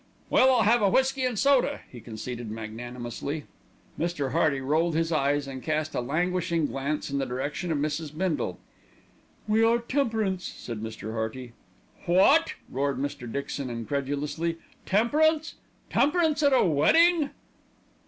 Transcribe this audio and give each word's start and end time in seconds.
"Well, 0.31 0.51
I'll 0.51 0.63
have 0.63 0.81
a 0.81 0.89
whisky 0.89 1.25
and 1.25 1.37
soda," 1.37 1.81
he 1.87 2.01
conceded 2.01 2.49
magnanimously. 2.49 3.43
Mr. 3.99 4.31
Hearty 4.31 4.59
rolled 4.59 4.95
his 4.95 5.11
eyes 5.11 5.47
and 5.47 5.61
cast 5.61 5.93
a 5.93 6.01
languishing 6.01 6.65
glance 6.65 7.11
in 7.11 7.19
the 7.19 7.25
direction 7.27 7.71
of 7.71 7.77
Mrs. 7.77 8.17
Bindle. 8.17 8.57
"We 9.47 9.63
are 9.63 9.77
temperance," 9.77 10.43
said 10.43 10.81
Mr. 10.81 11.11
Hearty. 11.13 11.53
"What!" 12.07 12.55
roared 12.71 12.97
Mr. 12.97 13.31
Dixon 13.31 13.69
incredulously. 13.69 14.57
"Temperance! 14.87 15.53
temperance 15.91 16.41
at 16.41 16.51
a 16.51 16.65
wedding!" 16.65 17.29